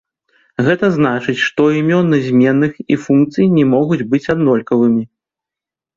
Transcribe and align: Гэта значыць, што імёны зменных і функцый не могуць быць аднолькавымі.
Гэта 0.67 0.87
значыць, 0.95 1.35
што 1.49 1.67
імёны 1.81 2.17
зменных 2.29 2.73
і 2.95 2.99
функцый 3.05 3.45
не 3.59 3.65
могуць 3.77 4.03
быць 4.15 4.25
аднолькавымі. 4.37 5.03